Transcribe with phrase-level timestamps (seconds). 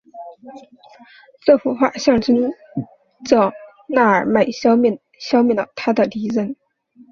[1.41, 2.35] 这幅画象征
[3.23, 3.53] 着
[3.87, 4.99] 那尔迈消灭
[5.55, 6.55] 了他的敌人。